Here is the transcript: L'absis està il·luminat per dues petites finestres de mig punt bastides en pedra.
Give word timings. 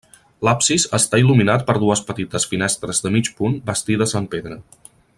L'absis 0.47 0.85
està 0.97 1.19
il·luminat 1.23 1.65
per 1.67 1.75
dues 1.83 2.01
petites 2.07 2.49
finestres 2.55 3.05
de 3.07 3.13
mig 3.19 3.31
punt 3.43 3.61
bastides 3.71 4.19
en 4.23 4.31
pedra. 4.35 4.63